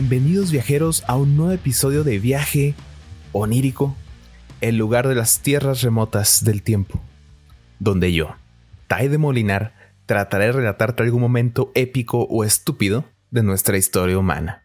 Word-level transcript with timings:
Bienvenidos 0.00 0.52
viajeros 0.52 1.02
a 1.08 1.16
un 1.16 1.36
nuevo 1.36 1.50
episodio 1.50 2.04
de 2.04 2.20
Viaje 2.20 2.76
Onírico, 3.32 3.96
el 4.60 4.76
lugar 4.76 5.08
de 5.08 5.16
las 5.16 5.40
tierras 5.40 5.82
remotas 5.82 6.44
del 6.44 6.62
tiempo, 6.62 7.00
donde 7.80 8.12
yo, 8.12 8.36
Tai 8.86 9.08
de 9.08 9.18
Molinar, 9.18 9.74
trataré 10.06 10.46
de 10.46 10.52
relatarte 10.52 11.02
algún 11.02 11.20
momento 11.20 11.72
épico 11.74 12.28
o 12.30 12.44
estúpido 12.44 13.06
de 13.32 13.42
nuestra 13.42 13.76
historia 13.76 14.16
humana. 14.16 14.62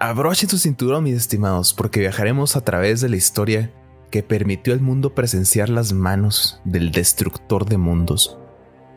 Abrochen 0.00 0.48
su 0.48 0.58
cinturón, 0.58 1.04
mis 1.04 1.14
estimados, 1.14 1.74
porque 1.74 2.00
viajaremos 2.00 2.56
a 2.56 2.62
través 2.62 3.00
de 3.00 3.08
la 3.08 3.18
historia 3.18 3.72
que 4.10 4.24
permitió 4.24 4.72
al 4.72 4.80
mundo 4.80 5.14
presenciar 5.14 5.68
las 5.68 5.92
manos 5.92 6.60
del 6.64 6.90
destructor 6.90 7.66
de 7.66 7.76
mundos 7.76 8.36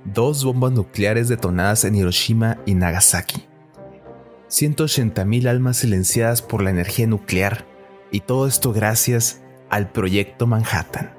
dos 0.05 0.43
bombas 0.43 0.71
nucleares 0.71 1.27
detonadas 1.27 1.85
en 1.85 1.95
Hiroshima 1.95 2.59
y 2.65 2.75
Nagasaki, 2.75 3.45
180.000 4.49 5.47
almas 5.47 5.77
silenciadas 5.77 6.41
por 6.41 6.61
la 6.61 6.69
energía 6.69 7.07
nuclear, 7.07 7.65
y 8.11 8.19
todo 8.21 8.47
esto 8.47 8.73
gracias 8.73 9.41
al 9.69 9.91
Proyecto 9.91 10.45
Manhattan. 10.45 11.13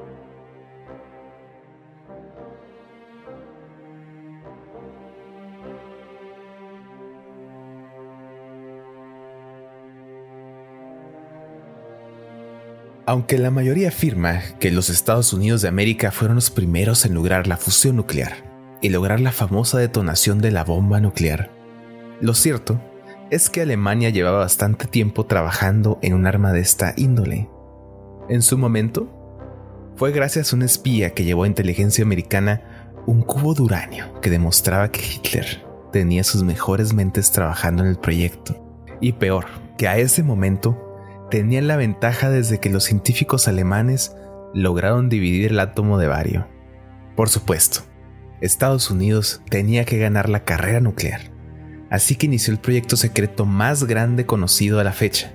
Aunque 13.06 13.37
la 13.37 13.50
mayoría 13.50 13.89
afirma 13.89 14.41
que 14.59 14.70
los 14.70 14.89
Estados 14.89 15.34
Unidos 15.34 15.61
de 15.61 15.69
América 15.69 16.11
fueron 16.11 16.37
los 16.37 16.50
primeros 16.50 17.05
en 17.05 17.12
lograr 17.12 17.47
la 17.47 17.59
fusión 17.59 17.97
nuclear, 17.97 18.53
y 18.80 18.91
lograr 18.91 19.20
la 19.20 19.33
famosa 19.33 19.78
detonación 19.78 20.41
de 20.41 20.50
la 20.50 20.64
bomba 20.64 21.00
nuclear. 21.00 21.50
Lo 22.20 22.34
cierto 22.34 22.81
es 23.31 23.50
que 23.50 23.62
Alemania 23.62 24.11
llevaba 24.11 24.39
bastante 24.39 24.86
tiempo 24.86 25.27
trabajando 25.27 25.98
en 26.03 26.14
un 26.14 26.27
arma 26.27 26.53
de 26.53 26.61
esta 26.61 26.94
índole. 26.97 27.48
En 28.28 28.42
su 28.42 28.58
momento, 28.58 29.08
fue 29.97 30.12
gracias 30.12 30.53
a 30.53 30.56
un 30.56 30.62
espía 30.62 31.11
que 31.11 31.25
llevó 31.25 31.44
a 31.44 31.48
inteligencia 31.48 32.05
americana 32.05 32.92
un 33.06 33.22
cubo 33.22 33.55
de 33.55 33.62
uranio 33.62 34.20
que 34.20 34.31
demostraba 34.31 34.91
que 34.91 35.00
Hitler 35.00 35.64
tenía 35.92 36.25
sus 36.25 36.42
mejores 36.42 36.92
mentes 36.92 37.31
trabajando 37.31 37.83
en 37.83 37.91
el 37.91 37.98
proyecto. 37.98 38.61
Y 39.00 39.12
peor, 39.12 39.47
que 39.77 39.88
a 39.88 39.98
ese 39.98 40.22
momento 40.22 40.81
tenían 41.31 41.69
la 41.69 41.77
ventaja 41.77 42.31
desde 42.31 42.59
que 42.59 42.70
los 42.70 42.84
científicos 42.84 43.48
alemanes 43.48 44.16
lograron 44.55 45.09
dividir 45.09 45.53
el 45.53 45.61
átomo 45.61 45.98
de 45.98 46.06
bario. 46.06 46.47
Por 47.16 47.28
supuesto, 47.28 47.83
Estados 48.45 48.91
Unidos 48.91 49.41
tenía 49.48 49.84
que 49.84 49.98
ganar 49.98 50.28
la 50.28 50.45
carrera 50.45 50.81
nuclear, 50.81 51.33
así 51.91 52.14
que 52.14 52.27
inició 52.27 52.53
el 52.53 52.61
proyecto 52.61 52.97
secreto 52.97 53.47
más 53.47 53.84
grande 53.84 54.27
conocido 54.27 54.81
a 54.81 54.84
la 54.84 54.92
fecha. 54.92 55.33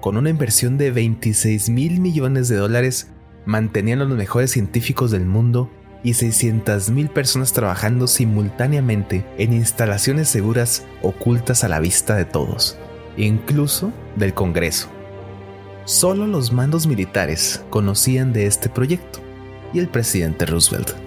Con 0.00 0.16
una 0.16 0.30
inversión 0.30 0.76
de 0.76 0.90
26 0.90 1.70
mil 1.70 2.00
millones 2.00 2.48
de 2.48 2.56
dólares, 2.56 3.08
mantenían 3.46 4.00
a 4.00 4.04
los 4.04 4.18
mejores 4.18 4.50
científicos 4.50 5.10
del 5.10 5.26
mundo 5.26 5.70
y 6.02 6.14
600 6.14 6.90
mil 6.90 7.08
personas 7.08 7.52
trabajando 7.52 8.06
simultáneamente 8.06 9.24
en 9.38 9.52
instalaciones 9.52 10.28
seguras 10.28 10.84
ocultas 11.02 11.64
a 11.64 11.68
la 11.68 11.80
vista 11.80 12.16
de 12.16 12.24
todos, 12.24 12.76
incluso 13.16 13.92
del 14.16 14.34
Congreso. 14.34 14.88
Solo 15.84 16.26
los 16.26 16.52
mandos 16.52 16.86
militares 16.86 17.64
conocían 17.70 18.32
de 18.32 18.46
este 18.46 18.68
proyecto 18.68 19.20
y 19.72 19.78
el 19.78 19.88
presidente 19.88 20.46
Roosevelt. 20.46 21.03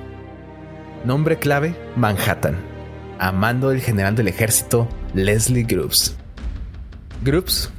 Nombre 1.06 1.38
clave, 1.38 1.76
Manhattan. 1.96 2.58
A 3.20 3.32
mando 3.32 3.70
del 3.70 3.82
general 3.82 4.16
del 4.16 4.28
ejército, 4.28 4.90
Leslie 5.14 5.64
Groups. 5.64 6.18
Groups 7.24 7.72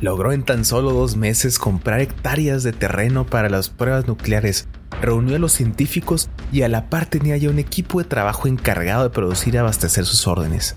logró 0.00 0.32
en 0.32 0.44
tan 0.44 0.64
solo 0.64 0.92
dos 0.92 1.16
meses 1.16 1.58
comprar 1.58 2.00
hectáreas 2.00 2.62
de 2.62 2.72
terreno 2.72 3.26
para 3.26 3.48
las 3.48 3.68
pruebas 3.70 4.06
nucleares, 4.06 4.68
reunió 5.00 5.36
a 5.36 5.38
los 5.38 5.52
científicos 5.52 6.28
y 6.52 6.62
a 6.62 6.68
la 6.68 6.88
par 6.88 7.06
tenía 7.06 7.36
ya 7.36 7.50
un 7.50 7.58
equipo 7.58 7.98
de 7.98 8.08
trabajo 8.08 8.48
encargado 8.48 9.02
de 9.02 9.10
producir 9.10 9.54
y 9.54 9.58
abastecer 9.58 10.04
sus 10.04 10.26
órdenes. 10.26 10.76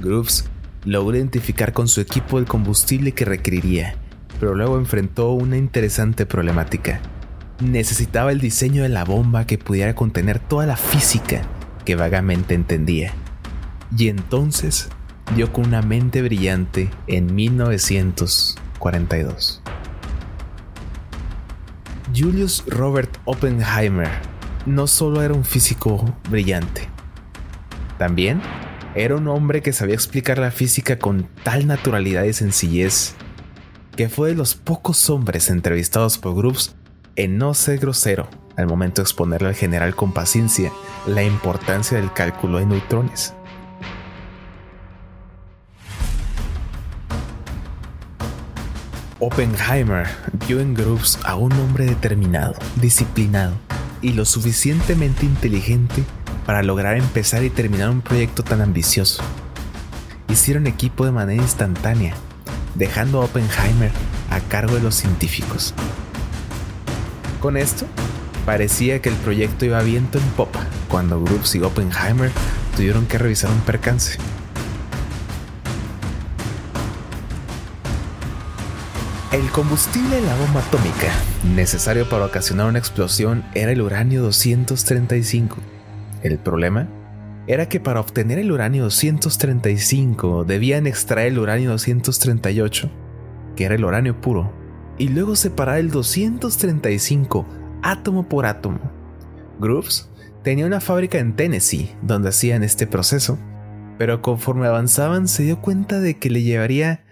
Groups 0.00 0.44
logró 0.84 1.16
identificar 1.16 1.72
con 1.72 1.88
su 1.88 2.00
equipo 2.00 2.38
el 2.38 2.44
combustible 2.44 3.12
que 3.12 3.24
requeriría, 3.24 3.94
pero 4.38 4.54
luego 4.54 4.78
enfrentó 4.78 5.32
una 5.32 5.56
interesante 5.56 6.26
problemática 6.26 7.00
necesitaba 7.60 8.32
el 8.32 8.40
diseño 8.40 8.82
de 8.82 8.88
la 8.88 9.04
bomba 9.04 9.46
que 9.46 9.58
pudiera 9.58 9.94
contener 9.94 10.38
toda 10.38 10.64
la 10.66 10.76
física 10.76 11.42
que 11.84 11.96
vagamente 11.96 12.54
entendía. 12.54 13.12
Y 13.96 14.08
entonces 14.08 14.88
dio 15.34 15.52
con 15.52 15.66
una 15.66 15.82
mente 15.82 16.22
brillante 16.22 16.90
en 17.06 17.34
1942. 17.34 19.62
Julius 22.16 22.64
Robert 22.66 23.18
Oppenheimer 23.24 24.08
no 24.66 24.86
solo 24.86 25.22
era 25.22 25.34
un 25.34 25.44
físico 25.44 26.16
brillante, 26.28 26.88
también 27.98 28.40
era 28.94 29.14
un 29.14 29.28
hombre 29.28 29.62
que 29.62 29.72
sabía 29.72 29.94
explicar 29.94 30.38
la 30.38 30.50
física 30.50 30.98
con 30.98 31.28
tal 31.44 31.66
naturalidad 31.66 32.24
y 32.24 32.32
sencillez 32.32 33.14
que 33.94 34.08
fue 34.08 34.30
de 34.30 34.34
los 34.34 34.54
pocos 34.54 35.10
hombres 35.10 35.50
entrevistados 35.50 36.18
por 36.18 36.34
Groups 36.34 36.74
en 37.20 37.36
no 37.36 37.52
ser 37.52 37.78
grosero 37.78 38.30
al 38.56 38.66
momento 38.66 39.02
de 39.02 39.04
exponerle 39.04 39.48
al 39.48 39.54
general 39.54 39.94
con 39.94 40.12
paciencia 40.12 40.72
la 41.06 41.22
importancia 41.22 41.98
del 41.98 42.10
cálculo 42.14 42.58
de 42.58 42.64
neutrones. 42.64 43.34
Oppenheimer 49.18 50.06
vio 50.48 50.60
en 50.60 50.72
Groves 50.72 51.18
a 51.24 51.34
un 51.34 51.52
hombre 51.52 51.84
determinado, 51.84 52.54
disciplinado 52.76 53.52
y 54.00 54.14
lo 54.14 54.24
suficientemente 54.24 55.26
inteligente 55.26 56.04
para 56.46 56.62
lograr 56.62 56.96
empezar 56.96 57.44
y 57.44 57.50
terminar 57.50 57.90
un 57.90 58.00
proyecto 58.00 58.42
tan 58.42 58.62
ambicioso. 58.62 59.22
Hicieron 60.30 60.66
equipo 60.66 61.04
de 61.04 61.12
manera 61.12 61.42
instantánea, 61.42 62.14
dejando 62.76 63.20
a 63.20 63.26
Oppenheimer 63.26 63.92
a 64.30 64.40
cargo 64.40 64.76
de 64.76 64.80
los 64.80 64.94
científicos. 64.94 65.74
Con 67.40 67.56
esto, 67.56 67.86
parecía 68.44 69.00
que 69.00 69.08
el 69.08 69.14
proyecto 69.16 69.64
iba 69.64 69.80
viento 69.82 70.18
en 70.18 70.24
popa 70.36 70.66
cuando 70.88 71.22
Groups 71.22 71.54
y 71.54 71.62
Oppenheimer 71.62 72.30
tuvieron 72.76 73.06
que 73.06 73.16
revisar 73.16 73.50
un 73.50 73.60
percance. 73.60 74.18
El 79.32 79.48
combustible 79.52 80.16
de 80.16 80.26
la 80.26 80.36
bomba 80.36 80.60
atómica 80.60 81.08
necesario 81.54 82.06
para 82.06 82.26
ocasionar 82.26 82.66
una 82.66 82.78
explosión 82.78 83.42
era 83.54 83.72
el 83.72 83.80
uranio 83.80 84.20
235. 84.20 85.56
El 86.22 86.38
problema 86.38 86.88
era 87.46 87.70
que 87.70 87.80
para 87.80 88.00
obtener 88.00 88.38
el 88.38 88.52
uranio 88.52 88.82
235 88.82 90.44
debían 90.44 90.86
extraer 90.86 91.28
el 91.28 91.38
uranio 91.38 91.70
238, 91.70 92.90
que 93.56 93.64
era 93.64 93.76
el 93.76 93.84
uranio 93.84 94.20
puro, 94.20 94.59
y 95.00 95.08
luego 95.08 95.34
separar 95.34 95.78
el 95.78 95.90
235 95.90 97.46
átomo 97.82 98.28
por 98.28 98.44
átomo. 98.44 98.78
Grooves 99.58 100.10
tenía 100.44 100.66
una 100.66 100.78
fábrica 100.78 101.18
en 101.18 101.34
Tennessee 101.34 101.96
donde 102.02 102.28
hacían 102.28 102.62
este 102.62 102.86
proceso, 102.86 103.38
pero 103.96 104.20
conforme 104.20 104.66
avanzaban 104.66 105.26
se 105.26 105.44
dio 105.44 105.62
cuenta 105.62 106.00
de 106.00 106.18
que 106.18 106.28
le 106.28 106.42
llevaría 106.42 107.02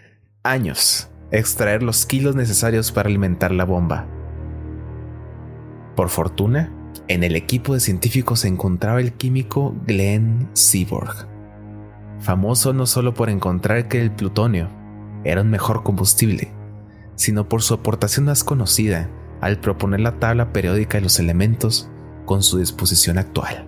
años 0.43 1.08
extraer 1.31 1.82
los 1.82 2.05
kilos 2.05 2.37
necesarios 2.37 2.93
para 2.93 3.08
alimentar 3.08 3.52
la 3.52 3.64
bomba. 3.64 4.06
Por 5.96 6.11
fortuna, 6.11 6.70
en 7.08 7.25
el 7.25 7.37
equipo 7.37 7.73
de 7.73 7.81
científicos 7.81 8.40
se 8.40 8.49
encontraba 8.49 9.00
el 9.00 9.14
químico 9.14 9.75
Glenn 9.87 10.50
Seaborg, 10.52 11.26
famoso 12.20 12.75
no 12.75 12.85
solo 12.85 13.14
por 13.14 13.31
encontrar 13.31 13.88
que 13.88 13.99
el 13.99 14.11
plutonio 14.11 14.69
era 15.25 15.40
un 15.40 15.49
mejor 15.49 15.82
combustible, 15.82 16.52
sino 17.18 17.48
por 17.48 17.62
su 17.62 17.74
aportación 17.74 18.26
más 18.26 18.44
conocida 18.44 19.10
al 19.40 19.58
proponer 19.58 20.00
la 20.00 20.20
tabla 20.20 20.52
periódica 20.52 20.98
de 20.98 21.02
los 21.02 21.18
elementos 21.18 21.90
con 22.24 22.44
su 22.44 22.58
disposición 22.58 23.18
actual. 23.18 23.66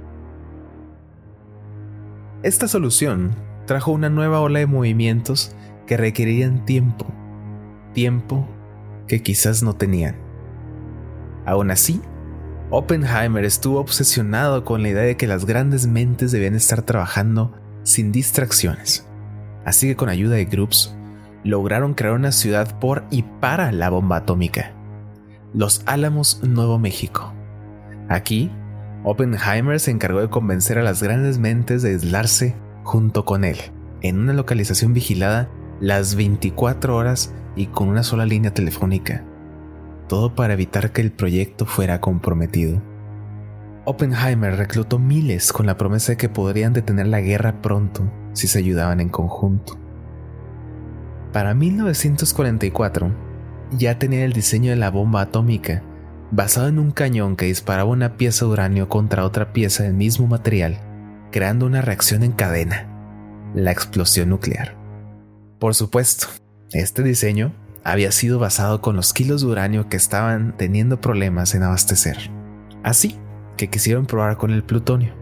Esta 2.44 2.68
solución 2.68 3.34
trajo 3.66 3.90
una 3.90 4.08
nueva 4.08 4.40
ola 4.40 4.60
de 4.60 4.66
movimientos 4.66 5.54
que 5.86 5.96
requerían 5.96 6.64
tiempo, 6.64 7.06
tiempo 7.92 8.48
que 9.08 9.20
quizás 9.22 9.64
no 9.64 9.74
tenían. 9.74 10.16
Aún 11.44 11.72
así, 11.72 12.00
Oppenheimer 12.70 13.44
estuvo 13.44 13.80
obsesionado 13.80 14.64
con 14.64 14.82
la 14.82 14.90
idea 14.90 15.02
de 15.02 15.16
que 15.16 15.26
las 15.26 15.44
grandes 15.44 15.88
mentes 15.88 16.30
debían 16.30 16.54
estar 16.54 16.82
trabajando 16.82 17.52
sin 17.82 18.12
distracciones. 18.12 19.08
Así 19.64 19.88
que 19.88 19.96
con 19.96 20.08
ayuda 20.08 20.36
de 20.36 20.44
Groups 20.44 20.94
lograron 21.44 21.94
crear 21.94 22.14
una 22.14 22.32
ciudad 22.32 22.78
por 22.78 23.04
y 23.10 23.22
para 23.22 23.72
la 23.72 23.90
bomba 23.90 24.16
atómica, 24.16 24.72
Los 25.52 25.82
Álamos, 25.86 26.42
Nuevo 26.42 26.78
México. 26.78 27.32
Aquí, 28.08 28.50
Oppenheimer 29.04 29.80
se 29.80 29.90
encargó 29.90 30.20
de 30.20 30.28
convencer 30.28 30.78
a 30.78 30.82
las 30.82 31.02
grandes 31.02 31.38
mentes 31.38 31.82
de 31.82 31.90
aislarse 31.90 32.54
junto 32.82 33.24
con 33.24 33.44
él, 33.44 33.56
en 34.02 34.18
una 34.18 34.32
localización 34.32 34.92
vigilada 34.92 35.48
las 35.80 36.14
24 36.14 36.94
horas 36.94 37.34
y 37.56 37.66
con 37.66 37.88
una 37.88 38.02
sola 38.02 38.26
línea 38.26 38.52
telefónica. 38.52 39.24
Todo 40.08 40.34
para 40.34 40.52
evitar 40.52 40.92
que 40.92 41.00
el 41.00 41.12
proyecto 41.12 41.64
fuera 41.64 42.00
comprometido. 42.00 42.82
Oppenheimer 43.86 44.56
reclutó 44.56 44.98
miles 44.98 45.52
con 45.52 45.66
la 45.66 45.78
promesa 45.78 46.12
de 46.12 46.16
que 46.18 46.28
podrían 46.28 46.74
detener 46.74 47.06
la 47.06 47.20
guerra 47.20 47.62
pronto 47.62 48.10
si 48.34 48.46
se 48.46 48.58
ayudaban 48.58 49.00
en 49.00 49.08
conjunto. 49.08 49.79
Para 51.32 51.54
1944, 51.54 53.12
ya 53.72 53.98
tenía 53.98 54.24
el 54.24 54.32
diseño 54.32 54.70
de 54.70 54.76
la 54.76 54.90
bomba 54.90 55.20
atómica, 55.20 55.82
basado 56.32 56.68
en 56.68 56.78
un 56.78 56.90
cañón 56.90 57.36
que 57.36 57.46
disparaba 57.46 57.90
una 57.90 58.16
pieza 58.16 58.44
de 58.44 58.50
uranio 58.50 58.88
contra 58.88 59.24
otra 59.24 59.52
pieza 59.52 59.84
del 59.84 59.94
mismo 59.94 60.26
material, 60.26 60.80
creando 61.30 61.66
una 61.66 61.82
reacción 61.82 62.24
en 62.24 62.32
cadena, 62.32 62.88
la 63.54 63.70
explosión 63.70 64.30
nuclear. 64.30 64.76
Por 65.60 65.74
supuesto, 65.74 66.26
este 66.72 67.02
diseño 67.02 67.52
había 67.84 68.10
sido 68.10 68.38
basado 68.38 68.80
con 68.80 68.96
los 68.96 69.12
kilos 69.12 69.42
de 69.42 69.48
uranio 69.48 69.88
que 69.88 69.96
estaban 69.96 70.56
teniendo 70.56 71.00
problemas 71.00 71.54
en 71.54 71.62
abastecer. 71.62 72.30
Así 72.82 73.18
que 73.56 73.68
quisieron 73.68 74.06
probar 74.06 74.36
con 74.36 74.50
el 74.50 74.64
plutonio. 74.64 75.14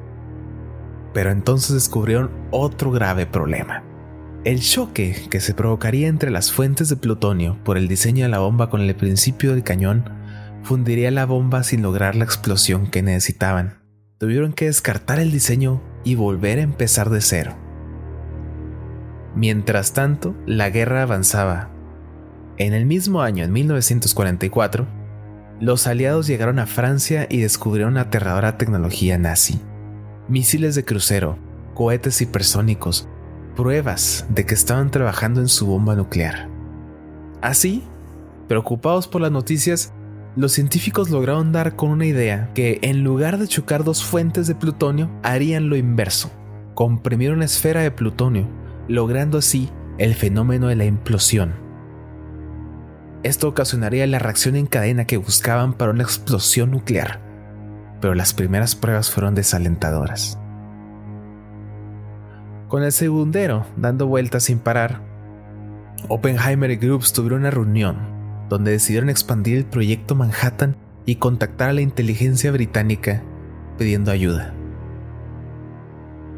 Pero 1.12 1.30
entonces 1.30 1.74
descubrieron 1.74 2.30
otro 2.50 2.90
grave 2.90 3.26
problema. 3.26 3.82
El 4.44 4.60
choque 4.60 5.16
que 5.30 5.40
se 5.40 5.52
provocaría 5.52 6.06
entre 6.06 6.30
las 6.30 6.52
fuentes 6.52 6.88
de 6.88 6.96
plutonio 6.96 7.58
por 7.64 7.76
el 7.76 7.88
diseño 7.88 8.24
de 8.24 8.30
la 8.30 8.38
bomba 8.38 8.70
con 8.70 8.80
el 8.80 8.94
principio 8.94 9.52
del 9.52 9.64
cañón 9.64 10.04
fundiría 10.62 11.10
la 11.10 11.26
bomba 11.26 11.64
sin 11.64 11.82
lograr 11.82 12.14
la 12.14 12.24
explosión 12.24 12.88
que 12.88 13.02
necesitaban. 13.02 13.82
Tuvieron 14.18 14.52
que 14.52 14.66
descartar 14.66 15.18
el 15.18 15.32
diseño 15.32 15.82
y 16.04 16.14
volver 16.14 16.58
a 16.58 16.62
empezar 16.62 17.10
de 17.10 17.20
cero. 17.20 17.56
Mientras 19.34 19.92
tanto, 19.92 20.36
la 20.46 20.70
guerra 20.70 21.02
avanzaba. 21.02 21.70
En 22.58 22.74
el 22.74 22.86
mismo 22.86 23.22
año, 23.22 23.44
en 23.44 23.52
1944, 23.52 24.86
los 25.60 25.88
aliados 25.88 26.28
llegaron 26.28 26.60
a 26.60 26.66
Francia 26.66 27.26
y 27.28 27.38
descubrieron 27.40 27.96
aterradora 27.98 28.56
tecnología 28.56 29.18
nazi. 29.18 29.60
Misiles 30.28 30.76
de 30.76 30.84
crucero, 30.84 31.38
cohetes 31.74 32.20
hipersónicos, 32.20 33.08
pruebas 33.58 34.24
de 34.28 34.46
que 34.46 34.54
estaban 34.54 34.92
trabajando 34.92 35.40
en 35.40 35.48
su 35.48 35.66
bomba 35.66 35.96
nuclear. 35.96 36.48
Así, 37.42 37.82
preocupados 38.46 39.08
por 39.08 39.20
las 39.20 39.32
noticias, 39.32 39.92
los 40.36 40.52
científicos 40.52 41.10
lograron 41.10 41.50
dar 41.50 41.74
con 41.74 41.90
una 41.90 42.06
idea 42.06 42.52
que 42.54 42.78
en 42.82 43.02
lugar 43.02 43.36
de 43.36 43.48
chocar 43.48 43.82
dos 43.82 44.04
fuentes 44.04 44.46
de 44.46 44.54
plutonio, 44.54 45.10
harían 45.24 45.68
lo 45.68 45.74
inverso. 45.74 46.30
Comprimieron 46.74 47.38
una 47.38 47.46
esfera 47.46 47.80
de 47.80 47.90
plutonio, 47.90 48.48
logrando 48.86 49.38
así 49.38 49.68
el 49.98 50.14
fenómeno 50.14 50.68
de 50.68 50.76
la 50.76 50.84
implosión. 50.84 51.54
Esto 53.24 53.48
ocasionaría 53.48 54.06
la 54.06 54.20
reacción 54.20 54.54
en 54.54 54.66
cadena 54.66 55.04
que 55.04 55.16
buscaban 55.16 55.72
para 55.72 55.90
una 55.90 56.04
explosión 56.04 56.70
nuclear, 56.70 57.20
pero 58.00 58.14
las 58.14 58.34
primeras 58.34 58.76
pruebas 58.76 59.10
fueron 59.10 59.34
desalentadoras. 59.34 60.38
Con 62.68 62.82
el 62.82 62.92
segundero 62.92 63.64
dando 63.78 64.06
vueltas 64.06 64.44
sin 64.44 64.58
parar, 64.58 65.00
Oppenheimer 66.08 66.70
y 66.70 66.76
Groups 66.76 67.14
tuvieron 67.14 67.40
una 67.40 67.50
reunión 67.50 67.96
donde 68.50 68.72
decidieron 68.72 69.08
expandir 69.08 69.56
el 69.56 69.64
proyecto 69.64 70.14
Manhattan 70.14 70.76
y 71.06 71.16
contactar 71.16 71.70
a 71.70 71.72
la 71.72 71.80
inteligencia 71.80 72.52
británica 72.52 73.22
pidiendo 73.78 74.10
ayuda. 74.10 74.52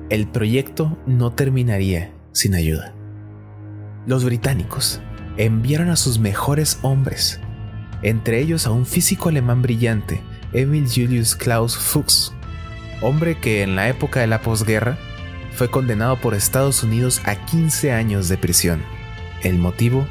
El 0.09 0.29
proyecto 0.29 0.97
no 1.05 1.33
terminaría 1.33 2.13
sin 2.31 2.55
ayuda. 2.55 2.95
Los 4.07 4.25
británicos 4.25 5.01
enviaron 5.37 5.89
a 5.89 5.97
sus 5.97 6.21
mejores 6.21 6.79
hombres, 6.83 7.41
entre 8.03 8.39
ellos 8.39 8.69
a 8.69 8.71
un 8.71 8.87
físico 8.87 9.31
alemán 9.31 9.63
brillante, 9.63 10.21
Emil 10.53 10.87
Julius 10.89 11.35
Klaus 11.35 11.77
Fuchs, 11.77 12.33
hombre 13.03 13.37
que 13.37 13.63
en 13.63 13.75
la 13.75 13.89
época 13.89 14.21
de 14.21 14.29
la 14.29 14.43
posguerra 14.43 14.97
fue 15.61 15.71
condenado 15.71 16.17
por 16.17 16.33
Estados 16.33 16.83
Unidos 16.83 17.21
a 17.27 17.35
15 17.35 17.93
años 17.93 18.31
de 18.31 18.39
prisión. 18.39 18.83
El 19.43 19.59
motivo, 19.59 20.07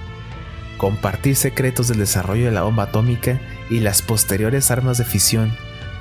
compartir 0.78 1.36
secretos 1.36 1.88
del 1.88 1.98
desarrollo 1.98 2.46
de 2.46 2.52
la 2.52 2.62
bomba 2.62 2.84
atómica 2.84 3.42
y 3.68 3.80
las 3.80 4.04
posteriores 4.04 4.70
armas 4.70 5.00
de 5.00 5.06
fisión, 5.06 5.52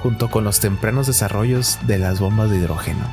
junto 0.03 0.29
con 0.31 0.45
los 0.45 0.61
tempranos 0.61 1.07
desarrollos 1.07 1.79
de 1.87 1.97
las 1.97 2.21
bombas 2.21 2.51
de 2.51 2.59
hidrógeno. 2.59 3.11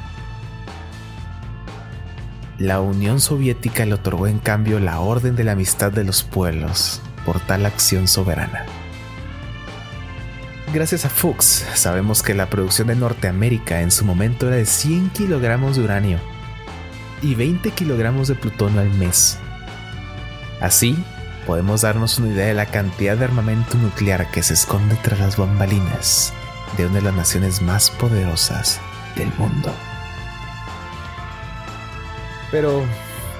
La 2.57 2.81
Unión 2.81 3.21
Soviética 3.21 3.85
le 3.85 3.93
otorgó 3.93 4.27
en 4.27 4.39
cambio 4.39 4.81
la 4.81 4.99
Orden 4.99 5.37
de 5.37 5.45
la 5.45 5.53
Amistad 5.53 5.93
de 5.93 6.03
los 6.03 6.23
Pueblos 6.23 7.01
por 7.25 7.39
tal 7.39 7.65
acción 7.65 8.09
soberana. 8.09 8.65
Gracias 10.75 11.05
a 11.05 11.09
Fuchs, 11.09 11.65
sabemos 11.73 12.21
que 12.21 12.33
la 12.33 12.49
producción 12.49 12.89
de 12.89 12.97
Norteamérica 12.97 13.79
en 13.79 13.91
su 13.91 14.03
momento 14.03 14.47
era 14.47 14.57
de 14.57 14.65
100 14.65 15.11
kilogramos 15.11 15.77
de 15.77 15.83
uranio 15.83 16.19
y 17.21 17.33
20 17.33 17.71
kilogramos 17.71 18.27
de 18.27 18.35
plutonio 18.35 18.81
al 18.81 18.89
mes. 18.89 19.37
Así, 20.59 21.01
podemos 21.47 21.83
darnos 21.83 22.19
una 22.19 22.27
idea 22.27 22.47
de 22.47 22.55
la 22.55 22.65
cantidad 22.65 23.15
de 23.15 23.23
armamento 23.23 23.77
nuclear 23.77 24.29
que 24.31 24.43
se 24.43 24.53
esconde 24.53 24.97
tras 25.01 25.17
las 25.17 25.37
bambalinas 25.37 26.33
de 26.75 26.87
una 26.87 26.95
de 26.95 27.03
las 27.03 27.15
naciones 27.15 27.61
más 27.61 27.89
poderosas 27.91 28.81
del 29.15 29.31
mundo. 29.37 29.73
Pero 32.51 32.83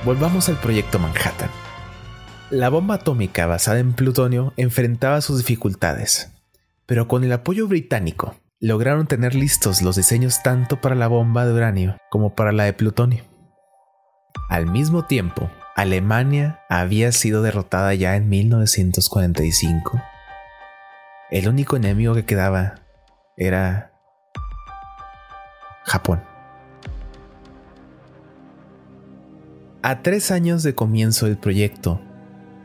volvamos 0.06 0.48
al 0.48 0.58
proyecto 0.62 1.00
Manhattan. 1.00 1.50
La 2.50 2.70
bomba 2.70 2.96
atómica 2.96 3.46
basada 3.46 3.80
en 3.80 3.92
plutonio 3.92 4.54
enfrentaba 4.56 5.20
sus 5.20 5.39
dificultades, 5.39 6.30
pero 6.86 7.08
con 7.08 7.24
el 7.24 7.32
apoyo 7.32 7.68
británico 7.68 8.36
lograron 8.60 9.08
tener 9.08 9.36
listos 9.36 9.82
los 9.82 9.96
diseños 9.96 10.42
tanto 10.44 10.82
para 10.82 10.96
la 10.96 11.08
bomba 11.08 11.46
de 11.46 11.54
uranio 11.54 11.98
como 12.10 12.36
para 12.36 12.51
la 12.51 12.63
de 12.63 12.74
plutonio. 12.74 13.24
Al 14.50 14.68
mismo 14.68 15.06
tiempo, 15.06 15.50
Alemania 15.75 16.62
había 16.70 17.12
sido 17.12 17.42
derrotada 17.42 17.94
ya 17.94 18.15
en 18.15 18.30
1945. 18.30 20.01
El 21.32 21.48
único 21.50 21.75
enemigo 21.75 22.13
que 22.13 22.25
quedaba 22.25 22.75
era 23.38 23.92
Japón. 25.84 26.22
A 29.82 30.01
tres 30.01 30.32
años 30.32 30.63
de 30.63 30.74
comienzo 30.74 31.25
del 31.25 31.38
proyecto 31.38 32.01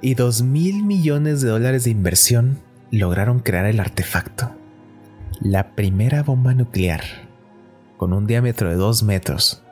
y 0.00 0.14
dos 0.14 0.42
mil 0.42 0.84
millones 0.84 1.40
de 1.42 1.48
dólares 1.48 1.84
de 1.84 1.90
inversión, 1.90 2.60
lograron 2.90 3.40
crear 3.40 3.66
el 3.66 3.80
artefacto. 3.80 4.52
La 5.40 5.74
primera 5.74 6.22
bomba 6.22 6.54
nuclear, 6.54 7.02
con 7.96 8.12
un 8.12 8.26
diámetro 8.26 8.68
de 8.68 8.76
dos 8.76 9.02
metros, 9.02 9.62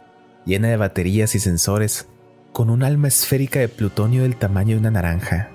llena 0.45 0.69
de 0.69 0.77
baterías 0.77 1.35
y 1.35 1.41
sensores, 1.41 2.09
con 2.53 2.71
un 2.71 2.83
alma 2.83 3.09
esférica 3.09 3.59
de 3.61 3.69
plutonio 3.69 4.23
del 4.23 4.37
tamaño 4.37 4.75
de 4.75 4.81
una 4.81 4.91
naranja. 4.91 5.51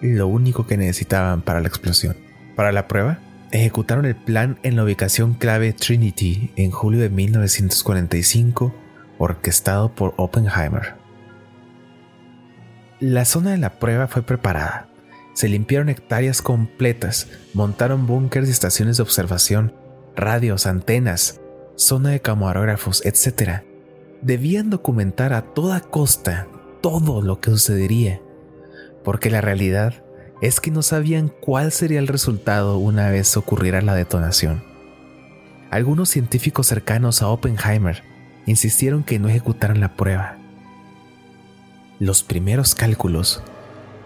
Lo 0.00 0.26
único 0.26 0.66
que 0.66 0.76
necesitaban 0.76 1.42
para 1.42 1.60
la 1.60 1.68
explosión. 1.68 2.16
Para 2.54 2.72
la 2.72 2.86
prueba, 2.86 3.18
ejecutaron 3.50 4.04
el 4.04 4.16
plan 4.16 4.58
en 4.62 4.76
la 4.76 4.84
ubicación 4.84 5.34
clave 5.34 5.72
Trinity 5.72 6.52
en 6.56 6.70
julio 6.70 7.00
de 7.00 7.08
1945 7.08 8.74
orquestado 9.18 9.94
por 9.94 10.14
Oppenheimer. 10.16 10.94
La 13.00 13.24
zona 13.24 13.52
de 13.52 13.58
la 13.58 13.78
prueba 13.78 14.06
fue 14.06 14.22
preparada. 14.22 14.88
Se 15.38 15.48
limpiaron 15.48 15.88
hectáreas 15.88 16.42
completas, 16.42 17.28
montaron 17.54 18.08
búnkers 18.08 18.48
y 18.48 18.50
estaciones 18.50 18.96
de 18.96 19.04
observación, 19.04 19.72
radios, 20.16 20.66
antenas, 20.66 21.40
zona 21.76 22.10
de 22.10 22.20
camarógrafos, 22.20 23.06
etc. 23.06 23.62
Debían 24.20 24.68
documentar 24.68 25.32
a 25.32 25.42
toda 25.42 25.80
costa 25.80 26.48
todo 26.80 27.22
lo 27.22 27.40
que 27.40 27.52
sucedería, 27.52 28.20
porque 29.04 29.30
la 29.30 29.40
realidad 29.40 30.02
es 30.42 30.58
que 30.58 30.72
no 30.72 30.82
sabían 30.82 31.28
cuál 31.28 31.70
sería 31.70 32.00
el 32.00 32.08
resultado 32.08 32.78
una 32.78 33.08
vez 33.08 33.36
ocurriera 33.36 33.80
la 33.80 33.94
detonación. 33.94 34.64
Algunos 35.70 36.08
científicos 36.08 36.66
cercanos 36.66 37.22
a 37.22 37.28
Oppenheimer 37.28 38.02
insistieron 38.46 39.04
que 39.04 39.20
no 39.20 39.28
ejecutaran 39.28 39.78
la 39.78 39.94
prueba. 39.94 40.36
Los 42.00 42.24
primeros 42.24 42.74
cálculos 42.74 43.40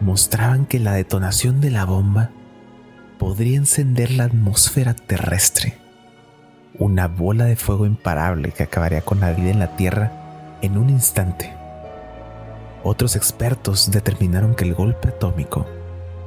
mostraban 0.03 0.67
que 0.67 0.79
la 0.79 0.93
detonación 0.93 1.61
de 1.61 1.71
la 1.71 1.85
bomba 1.85 2.31
podría 3.19 3.57
encender 3.57 4.11
la 4.11 4.25
atmósfera 4.25 4.95
terrestre, 4.95 5.79
una 6.79 7.07
bola 7.09 7.45
de 7.45 7.57
fuego 7.57 7.87
imparable 7.87 8.51
que 8.51 8.65
acabaría 8.65 9.03
con 9.03 9.21
la 9.21 9.31
vida 9.31 9.51
en 9.51 9.61
la 9.61 9.77
Tierra 9.77 10.59
en 10.61 10.77
un 10.77 10.91
instante. 10.91 11.55
Otros 12.83 13.15
expertos 13.15 13.91
determinaron 13.91 14.55
que 14.55 14.65
el 14.65 14.75
golpe 14.75 15.09
atómico 15.09 15.67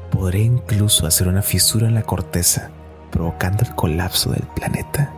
podría 0.10 0.46
incluso 0.46 1.06
hacer 1.06 1.28
una 1.28 1.42
fisura 1.42 1.88
en 1.88 1.96
la 1.96 2.04
corteza, 2.04 2.70
provocando 3.12 3.66
el 3.66 3.76
colapso 3.76 4.32
del 4.32 4.48
planeta. 4.56 5.12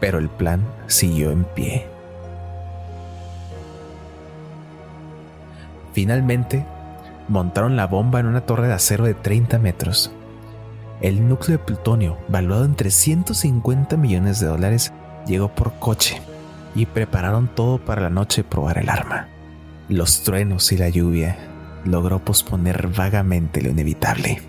pero 0.00 0.18
el 0.18 0.28
plan 0.28 0.64
siguió 0.86 1.32
en 1.32 1.42
pie. 1.42 1.97
Finalmente, 5.92 6.64
montaron 7.28 7.76
la 7.76 7.86
bomba 7.86 8.20
en 8.20 8.26
una 8.26 8.42
torre 8.42 8.68
de 8.68 8.74
acero 8.74 9.04
de 9.04 9.14
30 9.14 9.58
metros. 9.58 10.12
El 11.00 11.28
núcleo 11.28 11.58
de 11.58 11.64
plutonio, 11.64 12.18
valuado 12.28 12.64
en 12.64 12.74
350 12.74 13.96
millones 13.96 14.40
de 14.40 14.46
dólares, 14.46 14.92
llegó 15.26 15.48
por 15.48 15.74
coche 15.78 16.20
y 16.74 16.86
prepararon 16.86 17.48
todo 17.54 17.78
para 17.78 18.02
la 18.02 18.10
noche 18.10 18.44
probar 18.44 18.78
el 18.78 18.88
arma. 18.88 19.28
Los 19.88 20.22
truenos 20.22 20.70
y 20.72 20.76
la 20.76 20.88
lluvia 20.88 21.36
logró 21.84 22.18
posponer 22.18 22.88
vagamente 22.88 23.62
lo 23.62 23.70
inevitable. 23.70 24.42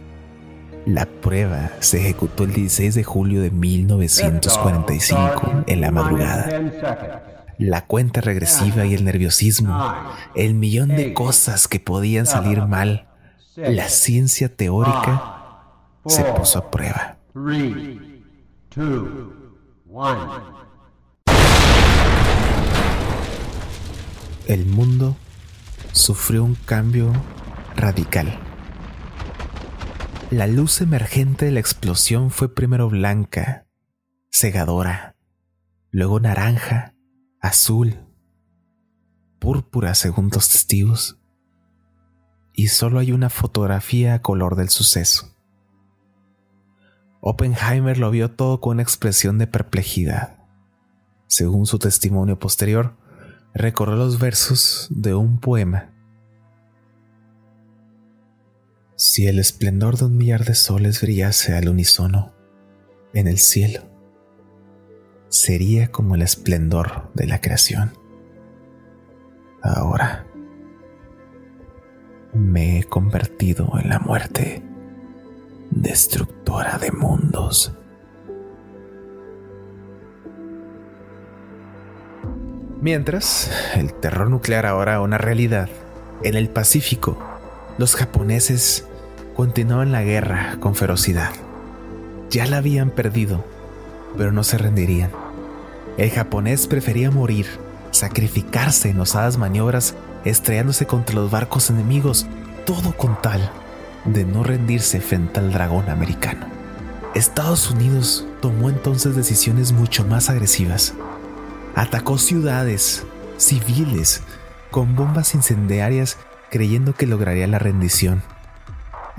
La 0.85 1.05
prueba 1.05 1.71
se 1.79 1.99
ejecutó 1.99 2.45
el 2.45 2.53
16 2.53 2.95
de 2.95 3.03
julio 3.03 3.41
de 3.41 3.51
1945 3.51 5.63
en 5.67 5.81
la 5.81 5.91
madrugada. 5.91 7.38
La 7.59 7.85
cuenta 7.87 8.21
regresiva 8.21 8.85
y 8.85 8.93
el 8.93 9.03
nerviosismo, 9.03 9.93
el 10.33 10.53
millón 10.53 10.95
de 10.95 11.13
cosas 11.13 11.67
que 11.67 11.81
podían 11.81 12.25
salir 12.25 12.61
mal, 12.61 13.09
la 13.57 13.89
ciencia 13.89 14.55
teórica 14.55 15.65
se 16.05 16.23
puso 16.23 16.57
a 16.57 16.71
prueba. 16.71 17.17
El 24.47 24.65
mundo 24.65 25.17
sufrió 25.91 26.45
un 26.45 26.55
cambio 26.55 27.11
radical. 27.75 28.39
La 30.31 30.47
luz 30.47 30.79
emergente 30.79 31.43
de 31.43 31.51
la 31.51 31.59
explosión 31.59 32.31
fue 32.31 32.55
primero 32.55 32.87
blanca, 32.87 33.65
cegadora, 34.31 35.17
luego 35.91 36.21
naranja, 36.21 36.93
azul, 37.39 37.99
púrpura 39.39 39.95
según 39.95 40.29
los 40.33 40.49
testigos, 40.49 41.19
y 42.53 42.67
solo 42.67 42.99
hay 42.99 43.11
una 43.11 43.29
fotografía 43.29 44.15
a 44.15 44.21
color 44.21 44.55
del 44.55 44.69
suceso. 44.69 45.35
Oppenheimer 47.21 47.97
lo 47.97 48.11
vio 48.11 48.31
todo 48.31 48.61
con 48.61 48.75
una 48.75 48.83
expresión 48.83 49.37
de 49.37 49.47
perplejidad. 49.47 50.37
Según 51.27 51.65
su 51.65 51.79
testimonio 51.79 52.39
posterior, 52.39 52.97
recordó 53.53 53.95
los 53.95 54.19
versos 54.19 54.87
de 54.89 55.13
un 55.13 55.39
poema 55.39 55.91
Si 58.99 59.27
el 59.27 59.39
esplendor 59.39 59.97
de 59.97 60.03
un 60.03 60.17
millar 60.17 60.43
de 60.43 60.55
soles 60.55 60.99
brillase 60.99 61.55
al 61.55 61.69
unísono 61.69 62.33
en 63.13 63.27
el 63.27 63.37
cielo, 63.37 63.88
sería 65.29 65.91
como 65.91 66.15
el 66.15 66.21
esplendor 66.21 67.09
de 67.13 67.27
la 67.27 67.39
creación. 67.39 67.93
Ahora 69.61 70.25
me 72.33 72.79
he 72.79 72.83
convertido 72.83 73.73
en 73.81 73.89
la 73.89 73.99
muerte, 73.99 74.63
destructora 75.71 76.77
de 76.77 76.91
mundos. 76.91 77.73
Mientras, 82.81 83.51
el 83.75 83.93
terror 83.93 84.29
nuclear 84.29 84.65
ahora 84.65 85.01
una 85.01 85.17
realidad, 85.17 85.67
en 86.23 86.35
el 86.35 86.49
Pacífico, 86.49 87.17
los 87.77 87.95
japoneses 87.95 88.87
continuaban 89.35 89.91
la 89.91 90.03
guerra 90.03 90.57
con 90.59 90.75
ferocidad. 90.75 91.31
Ya 92.29 92.45
la 92.45 92.57
habían 92.57 92.91
perdido, 92.91 93.43
pero 94.17 94.31
no 94.31 94.43
se 94.43 94.57
rendirían. 94.57 95.11
El 95.97 96.09
japonés 96.11 96.67
prefería 96.67 97.11
morir, 97.11 97.47
sacrificarse 97.91 98.89
en 98.89 98.99
osadas 98.99 99.37
maniobras, 99.37 99.95
estrellándose 100.25 100.85
contra 100.85 101.15
los 101.15 101.31
barcos 101.31 101.69
enemigos, 101.69 102.25
todo 102.65 102.95
con 102.95 103.21
tal 103.21 103.51
de 104.05 104.25
no 104.25 104.43
rendirse 104.43 105.01
frente 105.01 105.39
al 105.39 105.51
dragón 105.51 105.89
americano. 105.89 106.47
Estados 107.15 107.69
Unidos 107.71 108.25
tomó 108.41 108.69
entonces 108.69 109.15
decisiones 109.15 109.71
mucho 109.71 110.05
más 110.05 110.29
agresivas. 110.29 110.93
Atacó 111.75 112.17
ciudades, 112.17 113.03
civiles, 113.37 114.21
con 114.71 114.95
bombas 114.95 115.33
incendiarias 115.33 116.17
creyendo 116.49 116.93
que 116.93 117.07
lograría 117.07 117.47
la 117.47 117.59
rendición. 117.59 118.21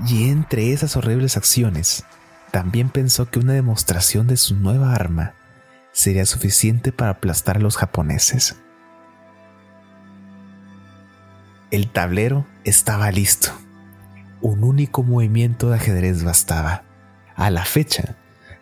Y 0.07 0.29
entre 0.29 0.71
esas 0.71 0.95
horribles 0.95 1.37
acciones, 1.37 2.05
también 2.51 2.89
pensó 2.89 3.29
que 3.29 3.39
una 3.39 3.53
demostración 3.53 4.27
de 4.27 4.37
su 4.37 4.55
nueva 4.55 4.93
arma 4.93 5.33
sería 5.93 6.25
suficiente 6.25 6.91
para 6.91 7.11
aplastar 7.11 7.57
a 7.57 7.61
los 7.61 7.77
japoneses. 7.77 8.57
El 11.71 11.89
tablero 11.89 12.45
estaba 12.65 13.09
listo. 13.11 13.49
Un 14.41 14.63
único 14.63 15.03
movimiento 15.03 15.69
de 15.69 15.75
ajedrez 15.75 16.23
bastaba. 16.23 16.83
A 17.35 17.49
la 17.49 17.63
fecha, 17.63 18.15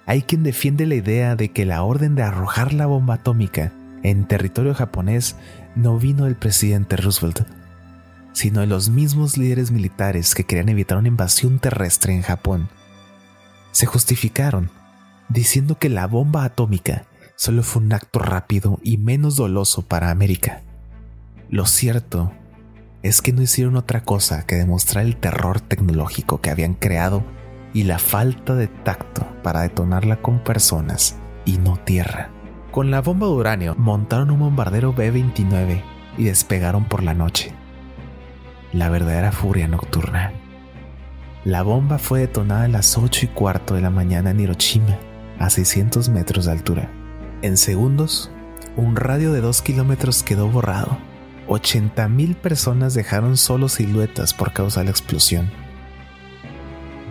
hay 0.05 0.21
quien 0.21 0.43
defiende 0.43 0.85
la 0.85 0.95
idea 0.95 1.35
de 1.35 1.51
que 1.51 1.65
la 1.65 1.83
orden 1.83 2.15
de 2.15 2.23
arrojar 2.23 2.73
la 2.73 2.85
bomba 2.85 3.15
atómica 3.15 3.71
en 4.03 4.27
territorio 4.27 4.75
japonés 4.75 5.35
no 5.75 5.97
vino 5.97 6.25
del 6.25 6.35
presidente 6.35 6.97
Roosevelt, 6.97 7.47
sino 8.33 8.61
de 8.61 8.67
los 8.67 8.89
mismos 8.89 9.37
líderes 9.37 9.71
militares 9.71 10.35
que 10.35 10.43
querían 10.43 10.69
evitar 10.69 10.97
una 10.97 11.07
invasión 11.07 11.59
terrestre 11.59 12.13
en 12.13 12.21
Japón. 12.21 12.69
Se 13.71 13.85
justificaron 13.85 14.69
diciendo 15.29 15.77
que 15.77 15.89
la 15.89 16.07
bomba 16.07 16.43
atómica 16.43 17.05
solo 17.35 17.63
fue 17.63 17.81
un 17.81 17.93
acto 17.93 18.19
rápido 18.19 18.79
y 18.83 18.97
menos 18.97 19.35
doloso 19.35 19.83
para 19.83 20.11
América. 20.11 20.63
Lo 21.49 21.65
cierto 21.65 22.31
es 23.01 23.21
que 23.21 23.31
no 23.31 23.41
hicieron 23.41 23.75
otra 23.75 24.03
cosa 24.03 24.45
que 24.45 24.55
demostrar 24.55 25.05
el 25.05 25.17
terror 25.17 25.61
tecnológico 25.61 26.41
que 26.41 26.49
habían 26.49 26.73
creado 26.73 27.23
y 27.73 27.83
la 27.83 27.99
falta 27.99 28.55
de 28.55 28.67
tacto 28.67 29.25
para 29.43 29.61
detonarla 29.61 30.21
con 30.21 30.43
personas 30.43 31.15
y 31.45 31.57
no 31.57 31.77
tierra. 31.77 32.29
Con 32.71 32.91
la 32.91 33.01
bomba 33.01 33.27
de 33.27 33.33
uranio 33.33 33.75
montaron 33.77 34.31
un 34.31 34.39
bombardero 34.39 34.93
B-29 34.93 35.81
y 36.17 36.23
despegaron 36.25 36.85
por 36.85 37.03
la 37.03 37.13
noche 37.13 37.53
la 38.71 38.89
verdadera 38.89 39.31
furia 39.31 39.67
nocturna. 39.67 40.31
La 41.45 41.63
bomba 41.63 41.99
fue 41.99 42.19
detonada 42.19 42.65
a 42.65 42.67
las 42.67 42.97
8 42.97 43.25
y 43.25 43.27
cuarto 43.29 43.73
de 43.73 43.81
la 43.81 43.89
mañana 43.89 44.31
en 44.31 44.41
Hiroshima, 44.41 44.97
a 45.39 45.49
600 45.49 46.09
metros 46.09 46.45
de 46.45 46.51
altura. 46.51 46.91
En 47.41 47.55
segundos, 47.55 48.29
un 48.75 48.97
radio 48.97 49.31
de 49.31 49.39
2 49.39 49.61
kilómetros 49.61 50.21
quedó 50.21 50.49
borrado. 50.49 50.97
80.000 51.47 52.35
personas 52.35 52.93
dejaron 52.93 53.37
solo 53.37 53.69
siluetas 53.69 54.33
por 54.33 54.51
causa 54.51 54.81
de 54.81 54.85
la 54.85 54.91
explosión. 54.91 55.49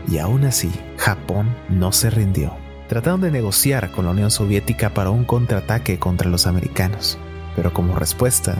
Y 0.06 0.18
aún 0.18 0.44
así, 0.44 0.70
Japón 0.99 1.56
no 1.70 1.92
se 1.92 2.11
rindió. 2.11 2.54
Trataron 2.87 3.23
de 3.23 3.30
negociar 3.30 3.90
con 3.92 4.04
la 4.04 4.11
Unión 4.11 4.30
Soviética 4.30 4.92
para 4.92 5.08
un 5.08 5.25
contraataque 5.25 5.99
contra 5.99 6.28
los 6.28 6.47
americanos, 6.47 7.18
pero 7.56 7.73
como 7.73 7.97
respuesta, 7.97 8.56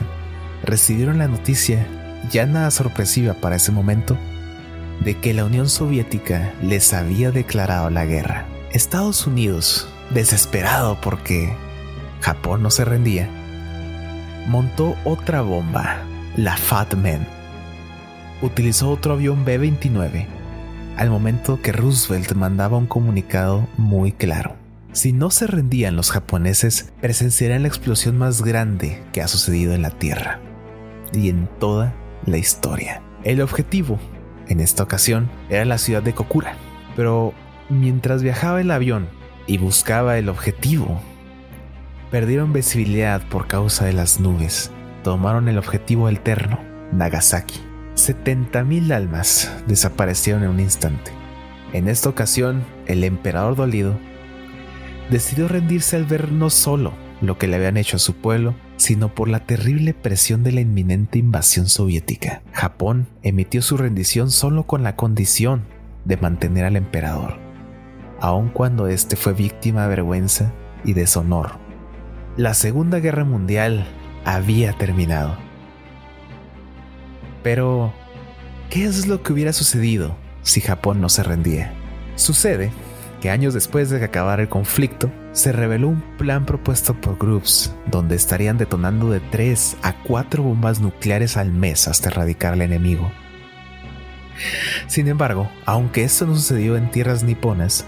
recibieron 0.63 1.19
la 1.19 1.27
noticia 1.27 1.87
ya 2.31 2.47
nada 2.47 2.71
sorpresiva 2.71 3.35
para 3.35 3.55
ese 3.55 3.71
momento, 3.71 4.17
de 5.03 5.15
que 5.15 5.33
la 5.33 5.45
Unión 5.45 5.69
Soviética 5.69 6.53
les 6.61 6.93
había 6.93 7.31
declarado 7.31 7.89
la 7.89 8.05
guerra. 8.05 8.45
Estados 8.71 9.25
Unidos, 9.25 9.87
desesperado 10.11 10.99
porque 11.01 11.53
Japón 12.21 12.63
no 12.63 12.69
se 12.69 12.85
rendía, 12.85 13.29
montó 14.47 14.95
otra 15.05 15.41
bomba, 15.41 16.03
la 16.35 16.57
Fat 16.57 16.95
Man. 16.95 17.27
Utilizó 18.41 18.89
otro 18.89 19.13
avión 19.13 19.45
B-29 19.45 20.39
al 20.99 21.09
momento 21.09 21.61
que 21.61 21.71
Roosevelt 21.71 22.33
mandaba 22.33 22.77
un 22.77 22.85
comunicado 22.85 23.69
muy 23.77 24.11
claro. 24.11 24.57
Si 24.91 25.13
no 25.13 25.31
se 25.31 25.47
rendían 25.47 25.95
los 25.95 26.11
japoneses, 26.11 26.91
presenciarían 26.99 27.61
la 27.61 27.69
explosión 27.69 28.17
más 28.17 28.41
grande 28.41 29.01
que 29.13 29.21
ha 29.21 29.29
sucedido 29.29 29.73
en 29.73 29.81
la 29.81 29.91
Tierra 29.91 30.41
y 31.13 31.29
en 31.29 31.47
toda 31.57 31.95
la 32.25 32.37
historia. 32.37 33.01
El 33.23 33.39
objetivo, 33.41 33.97
en 34.49 34.59
esta 34.59 34.83
ocasión, 34.83 35.29
era 35.49 35.63
la 35.63 35.77
ciudad 35.77 36.03
de 36.03 36.13
Kokura, 36.13 36.55
pero 36.95 37.33
mientras 37.69 38.21
viajaba 38.23 38.59
el 38.59 38.71
avión 38.71 39.07
y 39.47 39.57
buscaba 39.57 40.17
el 40.17 40.27
objetivo, 40.27 40.99
perdieron 42.11 42.51
visibilidad 42.51 43.21
por 43.29 43.47
causa 43.47 43.85
de 43.85 43.93
las 43.93 44.19
nubes. 44.19 44.71
Tomaron 45.03 45.47
el 45.47 45.57
objetivo 45.57 46.07
alterno, 46.07 46.59
Nagasaki. 46.91 47.61
70.000 47.95 48.93
almas 48.93 49.51
desaparecieron 49.67 50.43
en 50.43 50.49
un 50.49 50.59
instante. 50.59 51.11
En 51.73 51.87
esta 51.87 52.09
ocasión, 52.09 52.63
el 52.87 53.03
emperador 53.03 53.55
dolido 53.55 53.97
decidió 55.09 55.47
rendirse 55.47 55.95
al 55.95 56.05
ver 56.05 56.31
no 56.31 56.49
solo 56.49 56.93
lo 57.21 57.37
que 57.37 57.47
le 57.47 57.57
habían 57.57 57.77
hecho 57.77 57.97
a 57.97 57.99
su 57.99 58.15
pueblo, 58.15 58.55
sino 58.79 59.13
por 59.13 59.29
la 59.29 59.45
terrible 59.45 59.93
presión 59.93 60.43
de 60.43 60.51
la 60.51 60.61
inminente 60.61 61.19
invasión 61.19 61.69
soviética. 61.69 62.41
Japón 62.51 63.07
emitió 63.21 63.61
su 63.61 63.77
rendición 63.77 64.31
solo 64.31 64.63
con 64.63 64.81
la 64.81 64.95
condición 64.95 65.65
de 66.03 66.17
mantener 66.17 66.65
al 66.65 66.75
emperador, 66.75 67.37
aun 68.19 68.49
cuando 68.49 68.87
éste 68.87 69.15
fue 69.15 69.33
víctima 69.33 69.83
de 69.83 69.89
vergüenza 69.89 70.51
y 70.83 70.93
deshonor 70.93 71.69
la 72.39 72.53
Segunda 72.53 72.99
Guerra 72.99 73.25
Mundial 73.25 73.85
había 74.23 74.71
terminado. 74.71 75.35
Pero, 77.43 77.93
¿qué 78.69 78.85
es 78.85 79.07
lo 79.07 79.21
que 79.21 79.33
hubiera 79.33 79.51
sucedido 79.51 80.15
si 80.41 80.61
Japón 80.61 81.01
no 81.01 81.09
se 81.09 81.23
rendía? 81.23 81.73
Sucede 82.15 82.71
que 83.19 83.29
años 83.29 83.53
después 83.53 83.89
de 83.89 83.99
que 83.99 84.05
acabara 84.05 84.41
el 84.41 84.47
conflicto, 84.47 85.11
se 85.31 85.51
reveló 85.51 85.89
un 85.89 86.01
plan 86.17 86.45
propuesto 86.45 86.93
por 86.93 87.17
Groups, 87.17 87.73
donde 87.85 88.15
estarían 88.15 88.57
detonando 88.57 89.09
de 89.09 89.19
3 89.19 89.77
a 89.81 89.93
4 89.93 90.43
bombas 90.43 90.79
nucleares 90.79 91.37
al 91.37 91.51
mes 91.51 91.87
hasta 91.87 92.09
erradicar 92.09 92.53
al 92.53 92.61
enemigo. 92.61 93.11
Sin 94.87 95.07
embargo, 95.07 95.49
aunque 95.65 96.03
esto 96.03 96.25
no 96.25 96.35
sucedió 96.35 96.77
en 96.77 96.89
tierras 96.91 97.23
niponas, 97.23 97.85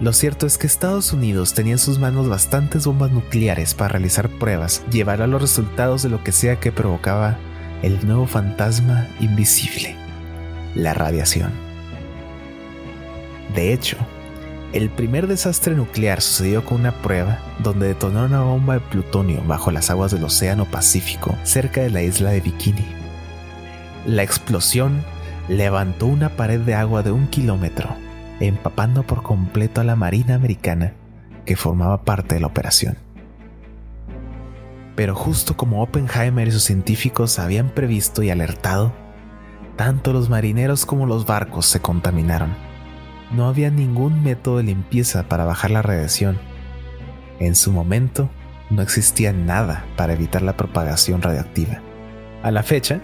lo 0.00 0.12
cierto 0.12 0.46
es 0.46 0.58
que 0.58 0.66
Estados 0.66 1.12
Unidos 1.12 1.54
tenía 1.54 1.72
en 1.72 1.78
sus 1.78 1.98
manos 1.98 2.28
bastantes 2.28 2.86
bombas 2.86 3.10
nucleares 3.10 3.74
para 3.74 3.88
realizar 3.88 4.28
pruebas 4.28 4.82
llevar 4.90 5.22
a 5.22 5.26
los 5.26 5.40
resultados 5.40 6.02
de 6.02 6.10
lo 6.10 6.22
que 6.22 6.32
sea 6.32 6.60
que 6.60 6.72
provocaba 6.72 7.38
el 7.82 8.06
nuevo 8.06 8.26
fantasma 8.26 9.06
invisible, 9.20 9.96
la 10.74 10.92
radiación. 10.92 11.50
De 13.54 13.72
hecho, 13.72 13.96
el 14.72 14.90
primer 14.90 15.26
desastre 15.26 15.74
nuclear 15.74 16.20
sucedió 16.20 16.64
con 16.64 16.80
una 16.80 16.92
prueba 17.02 17.38
donde 17.60 17.88
detonó 17.88 18.24
una 18.24 18.42
bomba 18.42 18.74
de 18.74 18.80
plutonio 18.80 19.42
bajo 19.46 19.70
las 19.70 19.90
aguas 19.90 20.10
del 20.10 20.24
Océano 20.24 20.64
Pacífico 20.64 21.36
cerca 21.44 21.82
de 21.82 21.90
la 21.90 22.02
isla 22.02 22.30
de 22.30 22.40
Bikini. 22.40 22.84
La 24.06 24.22
explosión 24.22 25.04
levantó 25.48 26.06
una 26.06 26.30
pared 26.30 26.60
de 26.60 26.74
agua 26.74 27.02
de 27.02 27.12
un 27.12 27.28
kilómetro, 27.28 27.90
empapando 28.40 29.04
por 29.04 29.22
completo 29.22 29.80
a 29.80 29.84
la 29.84 29.96
Marina 29.96 30.34
Americana 30.34 30.92
que 31.44 31.56
formaba 31.56 32.02
parte 32.02 32.34
de 32.34 32.40
la 32.40 32.48
operación. 32.48 32.96
Pero 34.96 35.14
justo 35.14 35.56
como 35.56 35.82
Oppenheimer 35.82 36.48
y 36.48 36.50
sus 36.50 36.64
científicos 36.64 37.38
habían 37.38 37.70
previsto 37.70 38.22
y 38.22 38.30
alertado, 38.30 38.92
tanto 39.76 40.12
los 40.12 40.28
marineros 40.28 40.86
como 40.86 41.06
los 41.06 41.26
barcos 41.26 41.66
se 41.66 41.80
contaminaron. 41.80 42.65
No 43.32 43.48
había 43.48 43.70
ningún 43.70 44.22
método 44.22 44.58
de 44.58 44.64
limpieza 44.64 45.28
para 45.28 45.44
bajar 45.44 45.70
la 45.70 45.82
radiación. 45.82 46.38
En 47.38 47.54
su 47.54 47.72
momento, 47.72 48.30
no 48.70 48.82
existía 48.82 49.32
nada 49.32 49.84
para 49.96 50.14
evitar 50.14 50.42
la 50.42 50.56
propagación 50.56 51.22
radiactiva. 51.22 51.80
A 52.42 52.50
la 52.50 52.62
fecha, 52.62 53.00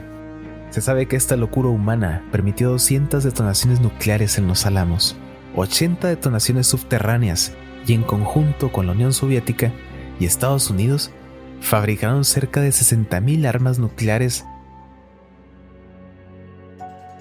se 0.71 0.81
sabe 0.81 1.07
que 1.07 1.17
esta 1.17 1.37
locura 1.37 1.69
humana 1.69 2.25
permitió 2.33 2.71
200 2.71 3.23
detonaciones 3.25 3.81
nucleares 3.81 4.39
en 4.39 4.49
los 4.49 4.65
Álamos, 4.65 5.17
80 5.55 6.09
detonaciones 6.09 6.67
subterráneas 6.67 7.53
y 7.87 7.93
en 7.93 8.03
conjunto 8.03 8.73
con 8.73 8.87
la 8.87 8.93
Unión 8.93 9.13
Soviética 9.13 9.73
y 10.19 10.25
Estados 10.25 10.71
Unidos 10.71 11.11
fabricaron 11.61 12.25
cerca 12.25 12.61
de 12.61 12.71
60.000 12.71 13.47
armas 13.47 13.79
nucleares. 13.79 14.45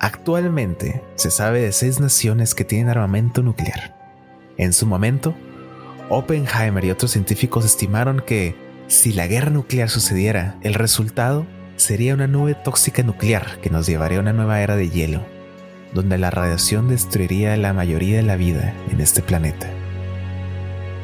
Actualmente 0.04 1.04
se 1.14 1.30
sabe 1.30 1.62
de 1.62 1.72
seis 1.72 2.00
naciones 2.00 2.56
que 2.56 2.66
tienen 2.66 2.90
armamento 2.90 3.44
nuclear. 3.44 3.96
En 4.58 4.74
su 4.74 4.88
momento, 4.88 5.36
Oppenheimer 6.10 6.84
y 6.84 6.90
otros 6.90 7.12
científicos 7.12 7.66
estimaron 7.66 8.20
que 8.20 8.56
si 8.88 9.14
la 9.14 9.28
guerra 9.28 9.52
nuclear 9.52 9.92
sucediera, 9.92 10.58
el 10.64 10.74
resultado 10.74 11.46
sería 11.76 12.16
una 12.16 12.26
nube 12.26 12.56
tóxica 12.56 13.04
nuclear 13.04 13.60
que 13.62 13.70
nos 13.70 13.86
llevaría 13.86 14.18
a 14.18 14.22
una 14.22 14.34
nueva 14.34 14.60
era 14.62 14.76
de 14.76 14.90
hielo, 14.90 15.22
donde 15.94 16.18
la 16.18 16.32
radiación 16.32 16.88
destruiría 16.88 17.56
la 17.56 17.72
mayoría 17.72 18.18
de 18.18 18.24
la 18.24 18.38
vida 18.38 18.74
en 18.90 19.02
este 19.02 19.22
planeta. 19.22 19.70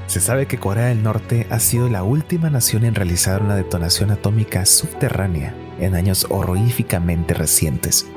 Se 0.08 0.20
sabe 0.20 0.48
que 0.48 0.58
Corea 0.58 0.88
del 0.88 1.04
Norte 1.04 1.46
ha 1.52 1.60
sido 1.60 1.88
la 1.88 2.02
última 2.02 2.50
nación 2.50 2.84
en 2.84 2.96
realizar 2.96 3.44
una 3.44 3.56
detonación 3.56 4.10
atómica 4.10 4.66
subterránea 4.66 5.54
en 5.80 5.94
años 5.94 6.26
horroríficamente 6.32 7.36
recientes. 7.36 8.08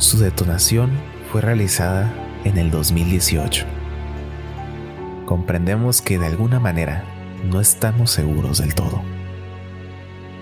Su 0.00 0.18
detonación 0.18 0.90
fue 1.30 1.42
realizada 1.42 2.10
en 2.44 2.56
el 2.56 2.70
2018. 2.70 3.66
Comprendemos 5.26 6.00
que 6.00 6.18
de 6.18 6.24
alguna 6.24 6.58
manera 6.58 7.04
no 7.44 7.60
estamos 7.60 8.10
seguros 8.10 8.56
del 8.56 8.74
todo. 8.74 9.02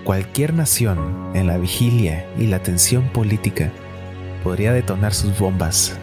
Cualquier 0.05 0.53
nación 0.53 1.31
en 1.33 1.47
la 1.47 1.57
vigilia 1.57 2.25
y 2.37 2.47
la 2.47 2.63
tensión 2.63 3.09
política 3.09 3.69
podría 4.45 4.71
detonar 4.71 5.13
sus 5.13 5.37
bombas, 5.37 5.97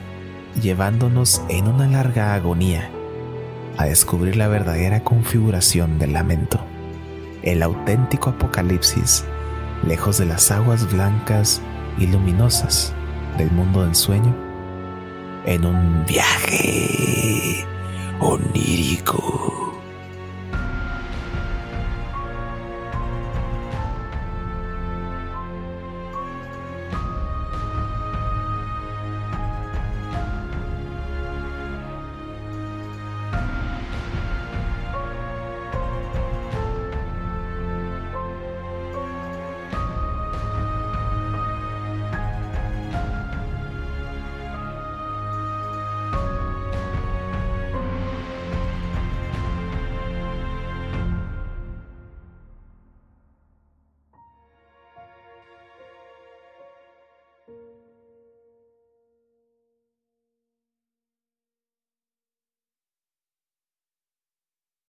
llevándonos 0.60 1.40
en 1.48 1.66
una 1.66 1.88
larga 1.88 2.34
agonía 2.34 2.90
a 3.78 3.86
descubrir 3.86 4.36
la 4.36 4.48
verdadera 4.48 5.02
configuración 5.02 5.98
del 5.98 6.12
lamento, 6.12 6.60
el 7.42 7.62
auténtico 7.62 8.28
apocalipsis, 8.28 9.24
lejos 9.82 10.18
de 10.18 10.26
las 10.26 10.50
aguas 10.50 10.92
blancas 10.92 11.62
y 11.96 12.06
luminosas 12.06 12.94
del 13.36 13.50
mundo 13.50 13.84
del 13.84 13.94
sueño, 13.94 14.34
en 15.44 15.64
un 15.64 16.04
viaje 16.06 17.66
onírico. 18.20 19.55